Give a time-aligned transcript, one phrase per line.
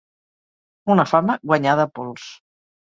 [0.95, 2.29] Una fama guanyada a pols.